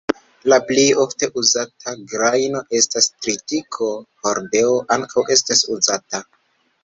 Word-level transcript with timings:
La 0.51 0.57
plej 0.69 0.85
ofte 1.01 1.27
uzata 1.41 1.93
grajno 2.13 2.61
estas 2.79 3.09
tritiko; 3.25 3.91
hordeo 4.25 4.73
ankaŭ 4.97 5.27
estas 5.37 5.61
uzata. 5.77 6.23